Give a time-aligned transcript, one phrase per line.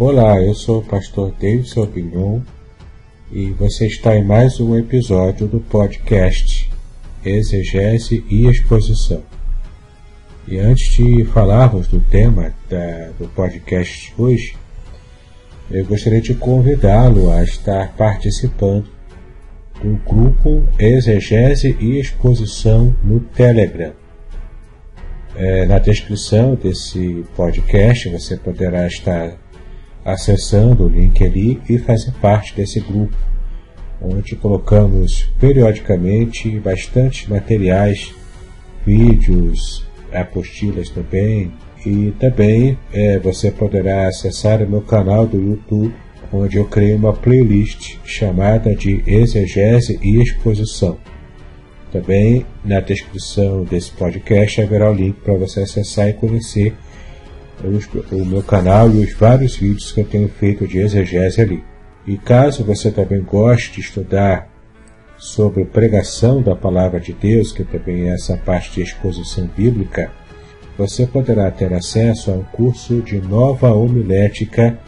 [0.00, 2.40] Olá, eu sou o pastor David Sauvignon
[3.32, 6.70] e você está em mais um episódio do podcast
[7.24, 9.24] Exegese e Exposição.
[10.46, 14.54] E antes de falarmos do tema da, do podcast hoje,
[15.68, 18.88] eu gostaria de convidá-lo a estar participando
[19.82, 23.94] do grupo Exegese e Exposição no Telegram.
[25.34, 29.36] É, na descrição desse podcast você poderá estar
[30.08, 33.14] acessando o link ali e fazer parte desse grupo,
[34.00, 38.14] onde colocamos periodicamente bastante materiais,
[38.86, 41.52] vídeos, apostilas também,
[41.84, 45.94] e também é, você poderá acessar o meu canal do YouTube,
[46.32, 50.98] onde eu criei uma playlist chamada de Exegese e Exposição.
[51.92, 56.74] Também na descrição desse podcast haverá o link para você acessar e conhecer
[57.64, 61.62] o meu canal e os vários vídeos que eu tenho feito de exegese ali.
[62.06, 64.48] E caso você também goste de estudar
[65.18, 70.10] sobre pregação da palavra de Deus, que também é essa parte de exposição bíblica,
[70.76, 74.78] você poderá ter acesso a um curso de nova homilética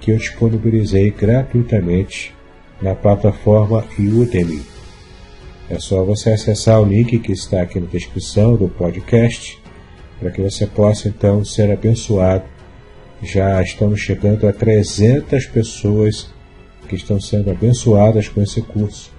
[0.00, 2.34] que eu disponibilizei gratuitamente
[2.82, 4.62] na plataforma Udemy.
[5.70, 9.60] É só você acessar o link que está aqui na descrição do podcast
[10.18, 12.44] para que você possa então ser abençoado.
[13.22, 16.28] Já estamos chegando a 300 pessoas
[16.88, 19.10] que estão sendo abençoadas com esse curso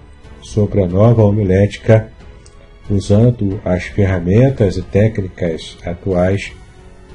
[0.41, 2.09] sobre a nova homilética,
[2.89, 6.53] usando as ferramentas e técnicas atuais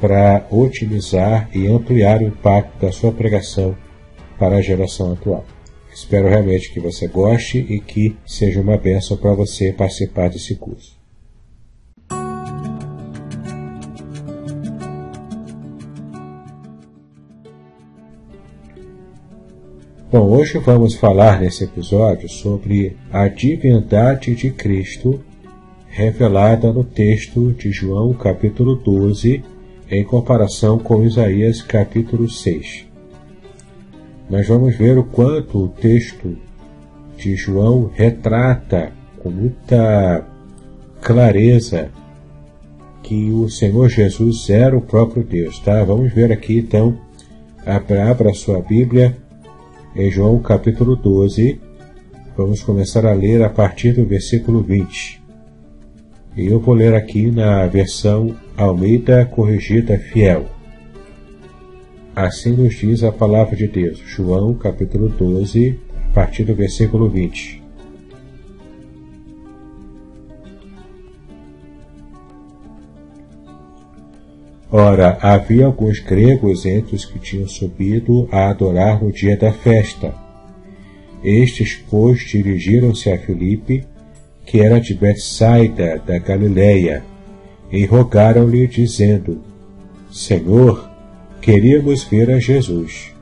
[0.00, 3.76] para otimizar e ampliar o impacto da sua pregação
[4.38, 5.44] para a geração atual.
[5.94, 11.01] Espero realmente que você goste e que seja uma bênção para você participar desse curso.
[20.12, 25.24] Bom, hoje vamos falar nesse episódio sobre a divindade de Cristo
[25.88, 29.42] revelada no texto de João capítulo 12
[29.90, 32.84] em comparação com Isaías capítulo 6
[34.28, 36.36] nós vamos ver o quanto o texto
[37.16, 40.26] de João retrata com muita
[41.00, 41.90] clareza
[43.02, 45.82] que o Senhor Jesus era o próprio Deus, tá?
[45.82, 46.98] Vamos ver aqui então,
[47.64, 49.16] abra a sua Bíblia
[49.94, 51.60] em João capítulo 12,
[52.36, 55.22] vamos começar a ler a partir do versículo 20.
[56.34, 60.46] E eu vou ler aqui na versão Almeida Corrigida Fiel.
[62.16, 65.78] Assim nos diz a palavra de Deus, João capítulo 12,
[66.08, 67.61] a partir do versículo 20.
[74.74, 80.14] Ora, havia alguns gregos entre os que tinham subido a adorar no dia da festa.
[81.22, 83.84] Estes, pois, dirigiram-se a Filipe,
[84.46, 87.04] que era de Betsaida, da Galiléia,
[87.70, 89.42] e rogaram-lhe, dizendo:
[90.10, 90.90] Senhor,
[91.42, 93.12] queríamos ver a Jesus.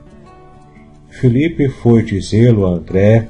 [1.09, 3.27] Filipe foi dizê-lo a André,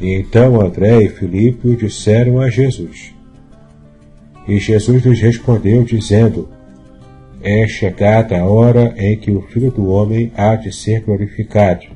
[0.00, 3.14] e então André e Filipe o disseram a Jesus.
[4.48, 6.48] E Jesus lhes respondeu, dizendo:
[7.42, 11.86] É chegada a hora em que o Filho do Homem há de ser glorificado.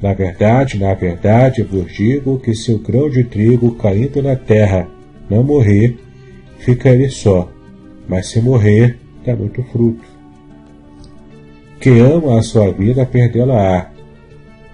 [0.00, 4.88] Na verdade, na verdade, vos digo que se o grão de trigo caindo na terra
[5.28, 5.98] não morrer,
[6.58, 7.50] fica ele só,
[8.08, 8.96] mas se morrer,
[9.26, 10.04] dá muito fruto.
[11.80, 13.90] Que ama a sua vida, perdê-la-á.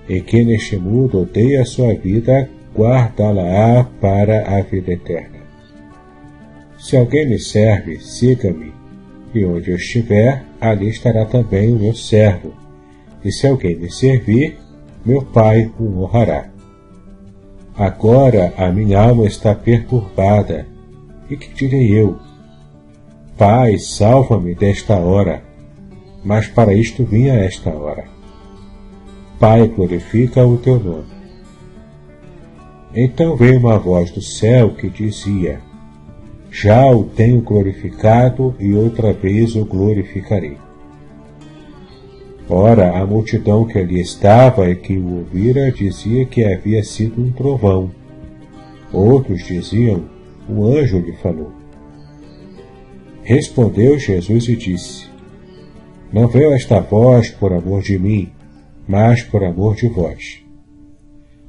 [0.06, 5.38] E que neste mundo odeia a sua vida, guardá-la-á para a vida eterna.
[6.78, 8.73] Se alguém me serve, siga-me,
[9.34, 12.54] e onde eu estiver, ali estará também o meu servo.
[13.24, 14.56] E se alguém me servir,
[15.04, 16.48] meu Pai o honrará.
[17.76, 20.66] Agora a minha alma está perturbada.
[21.28, 22.18] E que direi eu?
[23.36, 25.54] Pai, salva-me desta hora
[26.24, 28.04] mas para isto vinha esta hora.
[29.38, 31.12] Pai, glorifica o teu nome.
[32.94, 35.60] Então veio uma voz do céu que dizia:
[36.56, 40.56] Já o tenho glorificado e outra vez o glorificarei.
[42.48, 47.32] Ora, a multidão que ali estava e que o ouvira dizia que havia sido um
[47.32, 47.90] trovão.
[48.92, 50.04] Outros diziam:
[50.48, 51.50] Um anjo lhe falou.
[53.24, 55.14] Respondeu Jesus e disse:
[56.14, 58.30] não veio esta voz por amor de mim,
[58.86, 60.44] mas por amor de vós.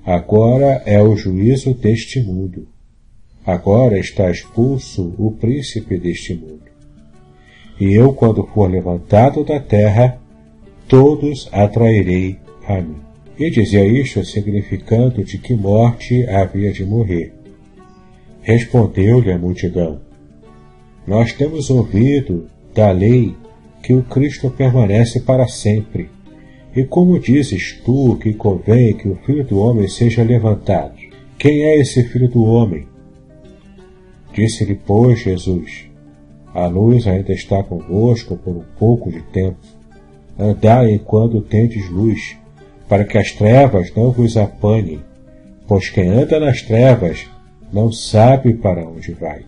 [0.03, 2.67] Agora é o juízo deste mundo.
[3.45, 6.65] Agora está expulso o príncipe deste mundo.
[7.79, 10.17] E eu, quando for levantado da terra,
[10.87, 12.37] todos atrairei
[12.67, 12.97] a mim.
[13.37, 17.33] E dizia isto significando de que morte havia de morrer.
[18.41, 19.99] Respondeu-lhe a multidão:
[21.05, 23.35] Nós temos ouvido da lei
[23.83, 26.09] que o Cristo permanece para sempre.
[26.75, 30.95] E como dizes tu que convém que o Filho do Homem seja levantado?
[31.37, 32.87] Quem é esse Filho do Homem?
[34.35, 35.85] Disse-lhe, pois, Jesus:
[36.53, 39.57] A luz ainda está convosco por um pouco de tempo.
[40.37, 42.35] Andai enquanto tendes luz,
[42.89, 44.99] para que as trevas não vos apanhem,
[45.65, 47.25] pois quem anda nas trevas
[47.71, 49.45] não sabe para onde vai.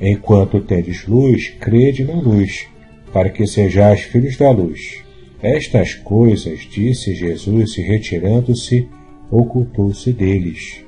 [0.00, 2.68] Enquanto tendes luz, crede na luz,
[3.12, 5.02] para que sejais filhos da luz.
[5.42, 8.88] Estas coisas disse Jesus e retirando-se,
[9.30, 10.83] ocultou-se deles.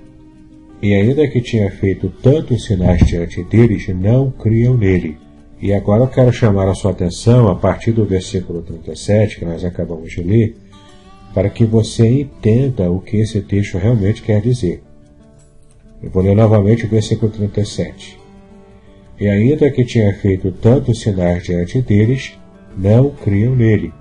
[0.83, 5.17] E ainda que tinha feito tantos sinais diante deles, não criam nele.
[5.61, 9.65] E agora eu quero chamar a sua atenção a partir do versículo 37, que nós
[9.65, 10.57] acabamos de ler,
[11.33, 14.83] para que você entenda o que esse texto realmente quer dizer.
[16.03, 18.19] Eu vou ler novamente o versículo 37.
[19.19, 22.39] E ainda que tinha feito tantos sinais diante deles,
[22.77, 23.93] não criam nele.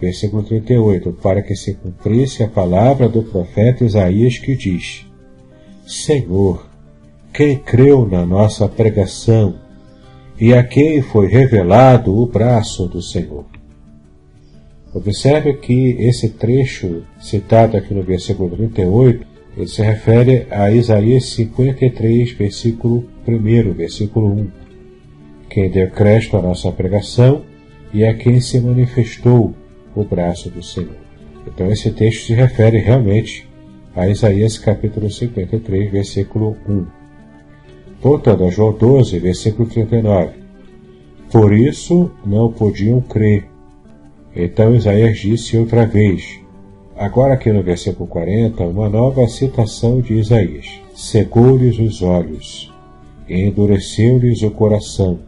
[0.00, 1.12] Versículo 38.
[1.20, 5.04] Para que se cumprisse a palavra do profeta Isaías que diz:
[5.86, 6.66] Senhor,
[7.32, 9.56] quem creu na nossa pregação
[10.38, 13.44] e a quem foi revelado o braço do Senhor?
[14.94, 19.26] Observe que esse trecho citado aqui no versículo 38
[19.56, 24.48] ele se refere a Isaías 53, versículo 1, versículo 1.
[25.50, 27.42] Quem deu crédito à nossa pregação
[27.92, 29.54] e a quem se manifestou
[29.94, 30.96] o braço do Senhor.
[31.46, 33.46] Então esse texto se refere realmente
[33.94, 36.86] a Isaías capítulo 53, versículo 1.
[38.00, 40.30] Voltando a João 12, versículo 39.
[41.30, 43.44] Por isso não podiam crer.
[44.34, 46.40] Então Isaías disse outra vez,
[46.96, 52.72] Agora, aqui no versículo 40, uma nova citação de Isaías: Cegou-lhes os olhos,
[53.28, 55.18] endureceu-lhes o coração,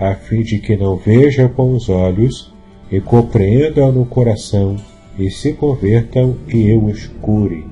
[0.00, 2.52] a fim de que não vejam com os olhos,
[2.90, 4.76] e compreendam no coração,
[5.18, 7.71] e se convertam, e eu os cure.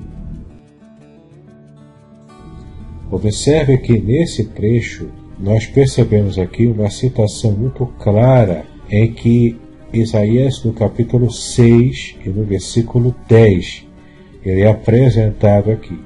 [3.11, 9.59] Observe que nesse trecho nós percebemos aqui uma citação muito clara em que
[9.91, 13.85] Isaías no capítulo 6 e no versículo 10.
[14.45, 15.99] Ele é apresentado aqui.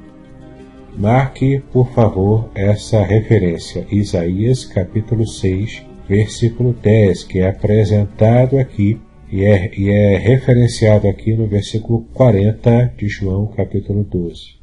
[0.98, 3.86] Marque, por favor, essa referência.
[3.92, 9.00] Isaías capítulo 6, versículo 10, que é apresentado aqui
[9.32, 14.56] e é, e é referenciado aqui no versículo 40 de João capítulo 12.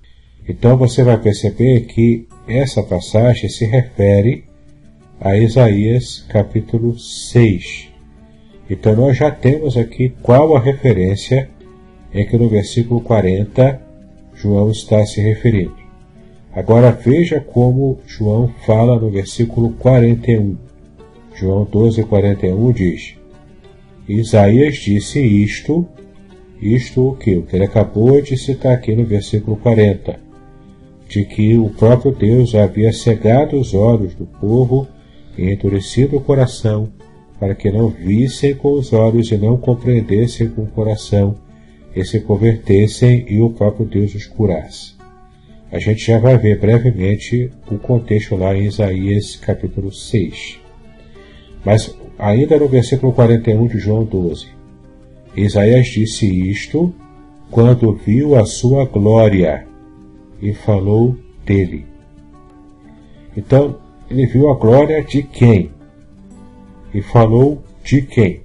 [0.49, 4.45] Então você vai perceber que essa passagem se refere
[5.21, 7.89] a Isaías capítulo 6.
[8.69, 11.49] Então nós já temos aqui qual a referência
[12.13, 13.81] em que no versículo 40
[14.35, 15.77] João está se referindo.
[16.53, 20.57] Agora veja como João fala no versículo 41.
[21.35, 23.15] João 12, 41 diz:
[24.09, 25.87] Isaías disse isto,
[26.61, 27.37] isto o que?
[27.37, 30.19] O que ele acabou de citar aqui no versículo 40,
[31.13, 34.89] de que o próprio Deus havia cegado os olhos do povo
[35.37, 36.91] e endurecido o coração
[37.39, 41.35] para que não vissem com os olhos e não compreendessem com o coração,
[41.95, 44.95] e se convertessem e o próprio Deus os curasse.
[45.71, 50.61] A gente já vai ver brevemente o contexto lá em Isaías capítulo 6.
[51.63, 54.47] Mas ainda no versículo 41 de João 12,
[55.37, 56.95] Isaías disse isto
[57.51, 59.72] quando viu a sua glória
[60.43, 61.87] e falou dele.
[63.35, 63.79] Então,
[64.11, 65.71] ele viu a glória de quem?
[66.95, 68.43] e falou de quem?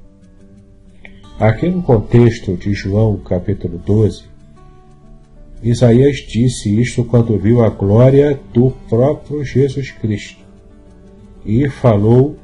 [1.39, 4.23] Aqui no contexto de João capítulo 12,
[5.61, 10.41] Isaías disse isto quando viu a glória do próprio Jesus Cristo.
[11.45, 12.35] E falou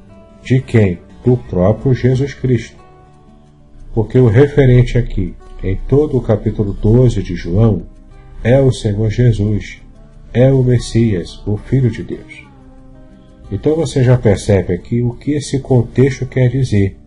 [0.44, 1.00] de quem?
[1.24, 2.78] Do próprio Jesus Cristo.
[3.94, 5.34] Porque o referente aqui,
[5.64, 7.84] em todo o capítulo 12 de João,
[8.44, 9.82] é o Senhor Jesus,
[10.34, 12.46] é o Messias, o Filho de Deus.
[13.50, 16.98] Então você já percebe aqui o que esse contexto quer dizer.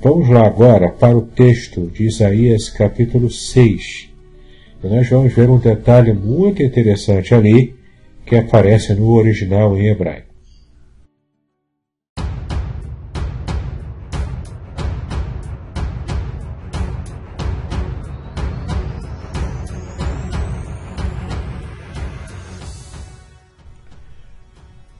[0.00, 4.08] Vamos lá agora para o texto de Isaías capítulo 6.
[4.82, 7.74] E nós vamos ver um detalhe muito interessante ali
[8.24, 10.27] que aparece no original em hebraico.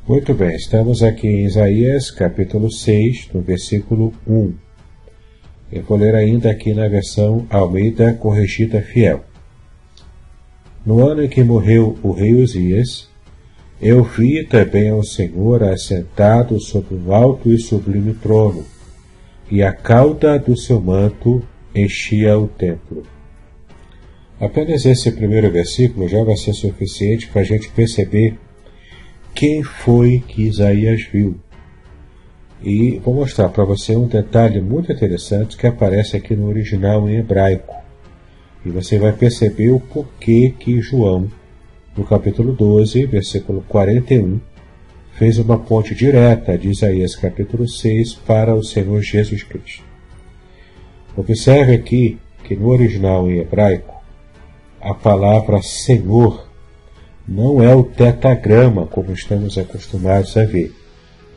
[0.08, 4.54] Muito bem, estamos aqui em Isaías capítulo 6, no versículo 1.
[5.70, 9.22] Eu vou ler ainda aqui na versão Almeida Corrigida Fiel.
[10.86, 13.06] No ano em que morreu o rei Uzias,
[13.82, 18.64] eu vi também ao Senhor assentado sobre um alto e sublime trono,
[19.50, 23.02] e a cauda do seu manto enchia o templo.
[24.40, 28.38] Apenas esse primeiro versículo já vai ser suficiente para a gente perceber
[29.38, 31.36] quem foi que Isaías viu.
[32.60, 37.18] E vou mostrar para você um detalhe muito interessante que aparece aqui no original em
[37.18, 37.76] hebraico.
[38.66, 41.30] E você vai perceber o porquê que João,
[41.96, 44.40] no capítulo 12, versículo 41,
[45.12, 49.84] fez uma ponte direta de Isaías capítulo 6 para o Senhor Jesus Cristo.
[51.16, 54.02] Observe aqui que no original em hebraico,
[54.80, 56.47] a palavra Senhor
[57.28, 60.74] não é o tetagrama como estamos acostumados a ver.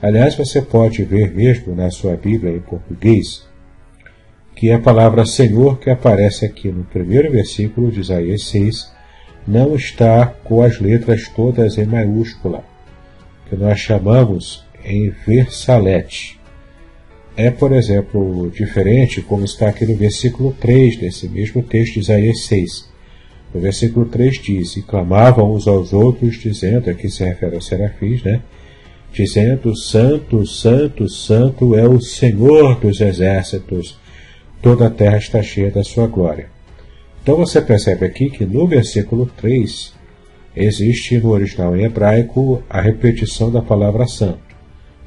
[0.02, 3.46] Aliás, você pode ver mesmo na sua Bíblia em português
[4.56, 8.92] que a palavra Senhor que aparece aqui no primeiro versículo de Isaías 6
[9.46, 12.64] não está com as letras todas em maiúscula,
[13.50, 16.40] que nós chamamos em versalete.
[17.36, 22.46] É, por exemplo, diferente como está aqui no versículo 3 desse mesmo texto de Isaías
[22.46, 22.91] 6
[23.54, 28.24] no versículo 3 diz: E clamavam uns aos outros, dizendo, aqui se refere aos serafins,
[28.24, 28.42] né?
[29.12, 34.00] Dizendo: Santo, Santo, Santo é o Senhor dos exércitos,
[34.62, 36.50] toda a terra está cheia da sua glória.
[37.22, 39.94] Então você percebe aqui que no versículo 3
[40.56, 44.56] existe no original em hebraico a repetição da palavra santo,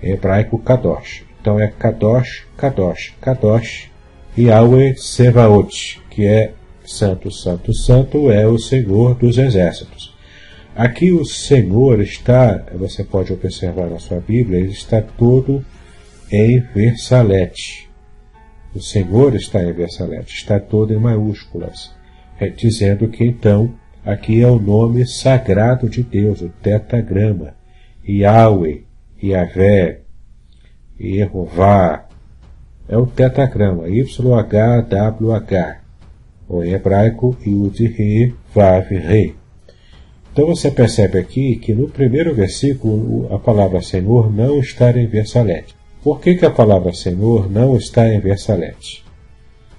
[0.02, 1.24] em hebraico kadosh.
[1.40, 3.90] Então é kadosh, kadosh, kadosh,
[4.38, 6.52] Yahweh Sevaot, que é
[6.84, 10.14] Santo, Santo, Santo é o Senhor dos exércitos.
[10.76, 15.64] Aqui o Senhor está, você pode observar na sua Bíblia, ele está todo
[16.30, 17.88] em versalete.
[18.74, 21.94] O Senhor está em versalete, está todo em maiúsculas,
[22.40, 23.72] é, dizendo que então
[24.04, 27.54] aqui é o nome sagrado de Deus, o tetagrama,
[28.06, 28.82] Yahweh,
[29.22, 30.00] Yahvé,
[31.00, 32.08] Yehová,
[32.88, 35.83] é o tetagrama, YHWH
[36.50, 39.34] em hebraico Yud Re Vav Re.
[40.32, 45.74] Então você percebe aqui que no primeiro versículo a palavra Senhor não está em versalete.
[46.02, 49.04] Por que, que a palavra Senhor não está em versalete?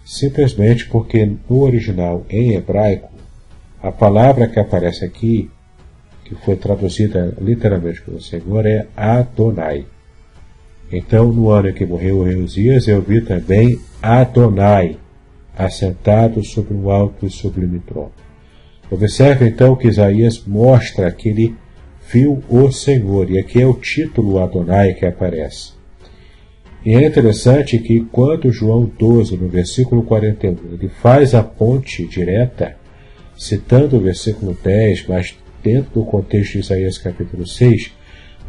[0.06, 3.16] Simplesmente porque no original em hebraico
[3.86, 5.52] a palavra que aparece aqui,
[6.24, 9.86] que foi traduzida literalmente pelo Senhor, é Adonai.
[10.92, 14.98] Então, no ano em que morreu o rei Uzias, eu vi também Adonai,
[15.58, 18.12] assentado sobre um alto e sublime trono.
[18.92, 21.56] Observe então que Isaías mostra que ele
[22.12, 25.74] viu o Senhor, e aqui é o título Adonai que aparece.
[26.86, 32.78] E é interessante que quando João 12, no versículo 41, ele faz a ponte direta,
[33.36, 37.92] citando o versículo 10, mas dentro do contexto de Isaías capítulo 6,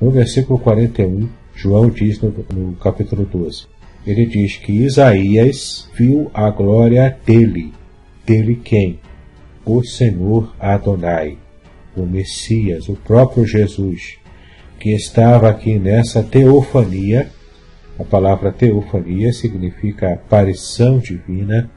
[0.00, 3.66] no versículo 41, João diz no, no capítulo 12:
[4.06, 7.72] ele diz que Isaías viu a glória dele.
[8.24, 9.00] Dele quem?
[9.64, 11.36] O Senhor Adonai,
[11.96, 14.16] o Messias, o próprio Jesus,
[14.78, 17.28] que estava aqui nessa teofania.
[17.98, 21.68] A palavra teofania significa aparição divina,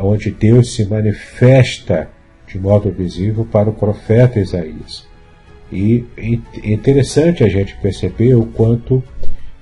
[0.00, 2.08] onde Deus se manifesta
[2.46, 5.04] de modo visível para o profeta Isaías.
[5.72, 6.04] E
[6.62, 9.02] interessante a gente perceber o quanto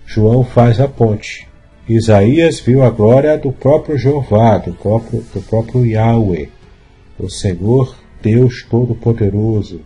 [0.04, 1.49] João faz a ponte
[1.88, 6.48] Isaías viu a glória do próprio Jeová, do próprio, do próprio Yahweh,
[7.18, 9.82] o Senhor Deus Todo-Poderoso.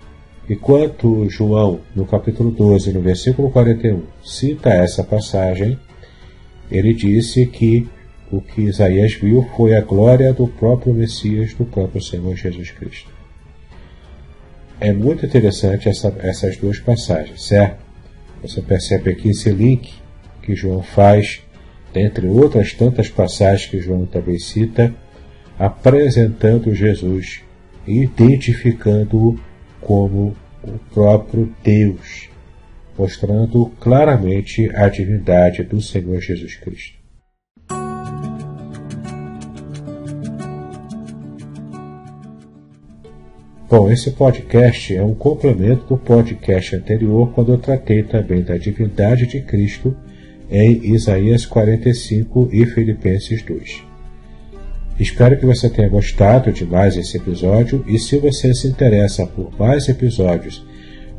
[0.49, 5.77] Enquanto João, no capítulo 12, no versículo 41, cita essa passagem,
[6.71, 7.89] ele disse que
[8.31, 13.11] o que Isaías viu foi a glória do próprio Messias, do próprio Senhor Jesus Cristo.
[14.79, 17.85] É muito interessante essa, essas duas passagens, certo?
[18.41, 19.93] Você percebe aqui esse link
[20.43, 21.43] que João faz
[21.99, 24.95] dentre outras tantas passagens que João também cita,
[25.59, 27.43] apresentando Jesus
[27.87, 29.37] e identificando-o
[29.81, 32.29] como o próprio Deus,
[32.97, 36.97] mostrando claramente a divindade do Senhor Jesus Cristo.
[43.69, 49.27] Bom, esse podcast é um complemento do podcast anterior, quando eu tratei também da divindade
[49.27, 49.95] de Cristo
[50.51, 53.85] em Isaías 45 e Filipenses 2.
[54.99, 59.53] Espero que você tenha gostado de mais esse episódio e se você se interessa por
[59.59, 60.67] mais episódios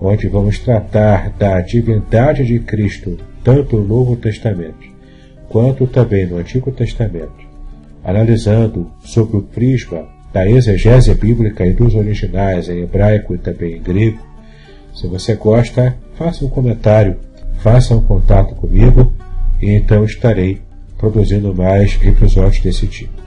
[0.01, 4.89] onde vamos tratar da divindade de Cristo, tanto no Novo Testamento
[5.49, 7.47] quanto também no Antigo Testamento,
[8.03, 13.81] analisando sob o prisma da exegese bíblica e dos originais em hebraico e também em
[13.81, 14.19] grego.
[14.93, 17.17] Se você gosta, faça um comentário,
[17.57, 19.11] faça um contato comigo
[19.61, 20.61] e então estarei
[20.97, 23.19] produzindo mais episódios desse tipo.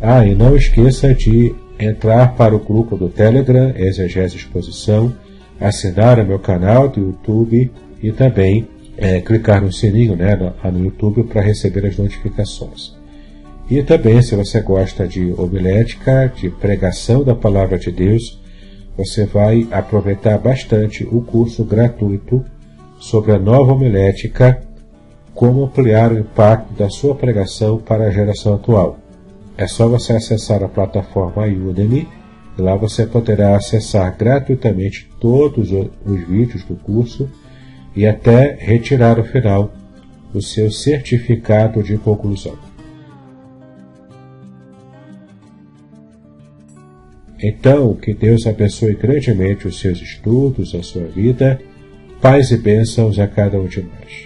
[0.00, 5.14] Ah, e não esqueça de entrar para o grupo do Telegram, Exegese Exposição,
[5.60, 7.70] assinar o meu canal do YouTube
[8.02, 12.94] e também é, clicar no sininho né, no, no YouTube para receber as notificações.
[13.68, 18.40] E também, se você gosta de homilética, de pregação da Palavra de Deus,
[18.96, 22.44] você vai aproveitar bastante o curso gratuito
[22.98, 24.62] sobre a nova homilética,
[25.36, 28.98] como ampliar o impacto da sua pregação para a geração atual.
[29.58, 32.08] É só você acessar a plataforma Udemy
[32.58, 37.30] e lá você poderá acessar gratuitamente todos os vídeos do curso
[37.94, 39.70] e até retirar o final
[40.32, 42.56] o seu certificado de conclusão.
[47.38, 51.60] Então, que Deus abençoe grandemente os seus estudos, a sua vida,
[52.22, 54.25] paz e bênçãos a cada um de nós.